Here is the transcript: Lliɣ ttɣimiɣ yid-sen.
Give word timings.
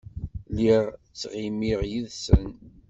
Lliɣ 0.53 0.83
ttɣimiɣ 1.11 1.79
yid-sen. 1.91 2.49